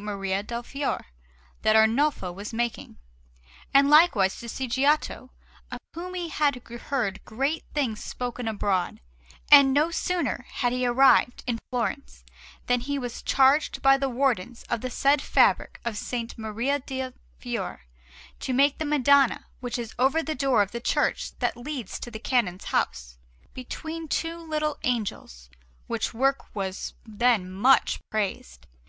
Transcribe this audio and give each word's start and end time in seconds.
Maria 0.00 0.42
del 0.42 0.64
Fiore 0.64 1.04
that 1.62 1.76
Arnolfo 1.76 2.32
was 2.32 2.52
making, 2.52 2.98
and 3.72 3.88
likewise 3.88 4.36
to 4.40 4.48
see 4.48 4.66
Giotto, 4.66 5.30
of 5.70 5.78
whom 5.94 6.14
he 6.14 6.28
had 6.28 6.56
heard 6.68 7.24
great 7.24 7.64
things 7.72 8.02
spoken 8.02 8.48
abroad; 8.48 9.00
and 9.48 9.72
no 9.72 9.92
sooner 9.92 10.44
had 10.54 10.72
he 10.72 10.84
arrived 10.84 11.44
in 11.46 11.60
Florence 11.70 12.24
than 12.66 12.80
he 12.80 12.98
was 12.98 13.22
charged 13.22 13.80
by 13.80 13.96
the 13.96 14.08
Wardens 14.08 14.64
of 14.68 14.80
the 14.80 14.90
said 14.90 15.22
fabric 15.22 15.78
of 15.84 15.92
S. 15.94 16.36
Maria 16.36 16.80
del 16.80 17.12
Fiore 17.38 17.78
to 18.40 18.52
make 18.52 18.78
the 18.78 18.84
Madonna 18.84 19.46
which 19.60 19.78
is 19.78 19.94
over 20.00 20.20
that 20.20 20.38
door 20.40 20.62
of 20.62 20.72
the 20.72 20.80
church 20.80 21.38
that 21.38 21.56
leads 21.56 22.00
to 22.00 22.10
the 22.10 22.18
Canon's 22.18 22.64
house, 22.64 23.18
between 23.54 24.08
two 24.08 24.36
little 24.38 24.78
angels; 24.82 25.48
which 25.86 26.12
work 26.12 26.52
was 26.56 26.94
then 27.04 27.48
much 27.48 28.00
praised. 28.10 28.66